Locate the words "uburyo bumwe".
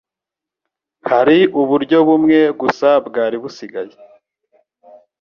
1.61-2.37